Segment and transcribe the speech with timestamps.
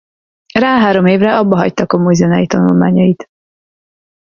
[0.53, 3.27] Rá három évre abbahagyta komolyzenei tanulmányait.